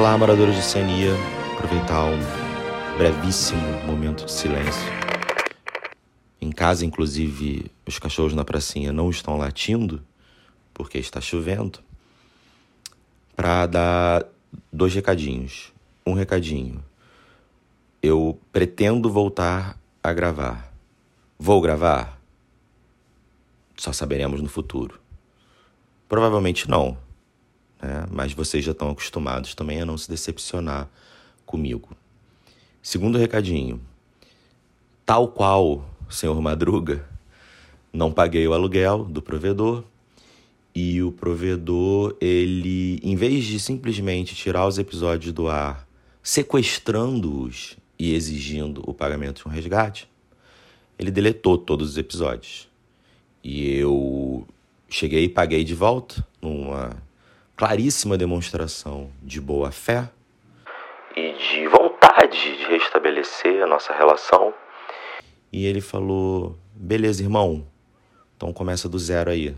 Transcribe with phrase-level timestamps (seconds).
[0.00, 1.12] Olá, moradores de Oceania.
[1.52, 4.82] Aproveitar um brevíssimo momento de silêncio.
[6.40, 10.02] Em casa, inclusive, os cachorros na pracinha não estão latindo
[10.72, 11.80] porque está chovendo.
[13.36, 14.24] Para dar
[14.72, 15.70] dois recadinhos.
[16.06, 16.82] Um recadinho.
[18.02, 20.72] Eu pretendo voltar a gravar.
[21.38, 22.18] Vou gravar?
[23.76, 24.98] Só saberemos no futuro.
[26.08, 26.96] Provavelmente não,
[27.82, 28.06] né?
[28.10, 30.88] mas vocês já estão acostumados também a não se decepcionar
[31.46, 31.90] comigo.
[32.82, 33.80] Segundo recadinho,
[35.04, 37.08] tal qual senhor Madruga,
[37.92, 39.84] não paguei o aluguel do provedor
[40.74, 45.86] e o provedor, ele, em vez de simplesmente tirar os episódios do ar,
[46.22, 50.08] sequestrando-os e exigindo o pagamento de um resgate,
[50.98, 52.68] ele deletou todos os episódios.
[53.42, 54.46] E eu
[54.88, 56.96] cheguei e paguei de volta, numa
[57.60, 60.08] claríssima demonstração de boa fé
[61.14, 64.54] e de vontade de restabelecer a nossa relação.
[65.52, 67.66] E ele falou: beleza, irmão,
[68.34, 69.54] então começa do zero aí.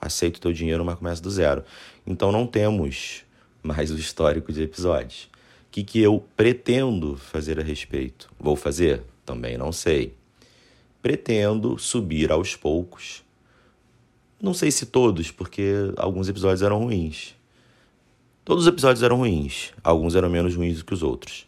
[0.00, 1.62] Aceito o teu dinheiro, mas começa do zero.
[2.04, 3.24] Então não temos
[3.62, 5.30] mais o histórico de episódios.
[5.68, 8.28] O que, que eu pretendo fazer a respeito?
[8.40, 9.04] Vou fazer?
[9.24, 10.16] Também não sei.
[11.00, 13.22] Pretendo subir aos poucos
[14.40, 17.34] não sei se todos, porque alguns episódios eram ruins.
[18.44, 21.46] Todos os episódios eram ruins, alguns eram menos ruins do que os outros.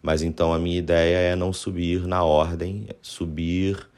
[0.00, 3.88] Mas então a minha ideia é não subir na ordem, subir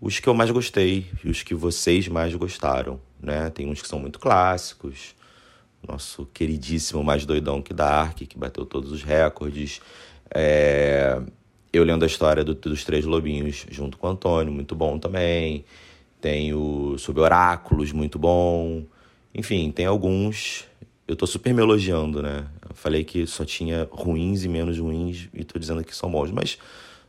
[0.00, 3.50] os que eu mais gostei e os que vocês mais gostaram, né?
[3.50, 5.16] Tem uns que são muito clássicos,
[5.86, 9.80] nosso queridíssimo Mais Doidão que Dark, que bateu todos os recordes.
[10.32, 11.20] É...
[11.72, 15.64] Eu lendo a história do, dos Três Lobinhos junto com o Antônio, muito bom também.
[16.20, 18.84] Tem o sobre oráculos, muito bom.
[19.34, 20.66] Enfim, tem alguns.
[21.06, 22.46] Eu tô super me elogiando, né?
[22.68, 26.30] Eu falei que só tinha ruins e menos ruins e tô dizendo que são bons,
[26.30, 26.58] mas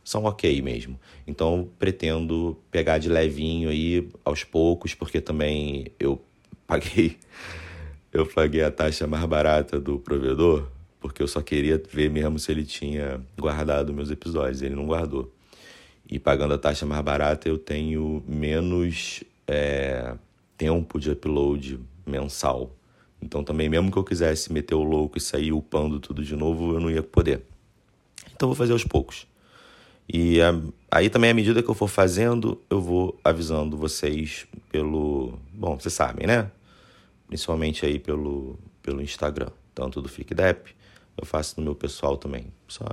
[0.04, 0.98] são ok mesmo.
[1.26, 6.20] Então pretendo pegar de levinho aí aos poucos, porque também eu
[6.66, 7.18] paguei
[8.12, 10.68] eu paguei a taxa mais barata do provedor,
[11.00, 15.32] porque eu só queria ver mesmo se ele tinha guardado meus episódios, ele não guardou
[16.10, 20.14] e pagando a taxa mais barata eu tenho menos é,
[20.58, 22.74] tempo de upload mensal.
[23.22, 26.74] Então também, mesmo que eu quisesse meter o louco e sair upando tudo de novo,
[26.74, 27.42] eu não ia poder.
[28.34, 29.26] Então vou fazer aos poucos.
[30.12, 30.52] E a,
[30.90, 35.38] aí também, à medida que eu for fazendo, eu vou avisando vocês pelo.
[35.52, 36.50] Bom, vocês sabem, né?
[37.28, 40.74] Principalmente aí pelo, pelo Instagram, tanto do FICDEP,
[41.16, 42.46] eu faço no meu pessoal também.
[42.66, 42.84] Só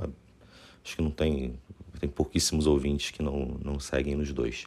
[0.83, 1.56] acho que não tem
[2.00, 4.66] tem pouquíssimos ouvintes que não, não seguem nos dois.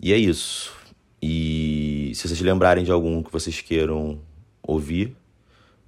[0.00, 0.72] E é isso.
[1.20, 4.20] E se vocês lembrarem de algum que vocês queiram
[4.62, 5.16] ouvir,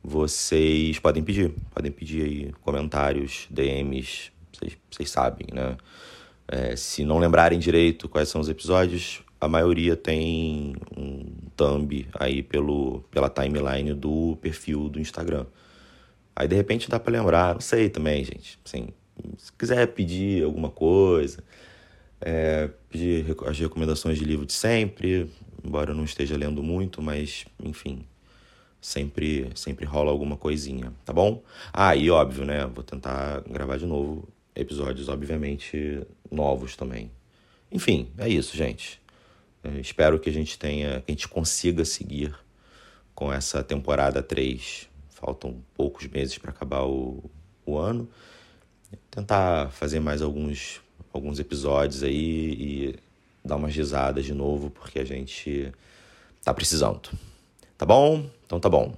[0.03, 1.53] vocês podem pedir.
[1.75, 4.33] Podem pedir aí comentários, DMs,
[4.91, 5.77] vocês, sabem, né?
[6.47, 12.43] É, se não lembrarem direito quais são os episódios, a maioria tem um thumb aí
[12.43, 15.47] pelo, pela timeline do perfil do Instagram.
[16.35, 18.59] Aí de repente dá para lembrar, não sei também, gente.
[18.65, 18.89] Sim,
[19.37, 21.43] se quiser pedir alguma coisa,
[22.21, 25.31] é, pedir as recomendações de livro de sempre,
[25.65, 28.05] embora eu não esteja lendo muito, mas enfim,
[28.81, 31.43] sempre sempre rola alguma coisinha, tá bom?
[31.73, 32.67] Ah, e óbvio, né?
[32.67, 37.11] Vou tentar gravar de novo episódios, obviamente, novos também.
[37.71, 39.01] Enfim, é isso, gente.
[39.63, 42.35] Eu espero que a gente tenha, que a gente consiga seguir
[43.15, 44.89] com essa temporada 3.
[45.11, 47.31] Faltam poucos meses para acabar o,
[47.67, 48.09] o ano
[49.11, 50.81] tentar fazer mais alguns,
[51.13, 52.97] alguns episódios aí e
[53.45, 55.73] dar umas risadas de novo, porque a gente
[56.43, 57.11] tá precisando.
[57.77, 58.29] Tá bom?
[58.47, 58.95] Então tá bom.